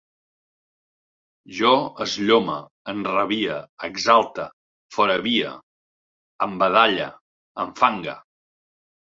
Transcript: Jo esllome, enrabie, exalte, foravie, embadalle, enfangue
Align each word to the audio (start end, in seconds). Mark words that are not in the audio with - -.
Jo 1.57 1.73
esllome, 2.05 2.55
enrabie, 2.95 3.57
exalte, 3.89 4.47
foravie, 4.97 5.53
embadalle, 6.49 7.11
enfangue 7.67 8.19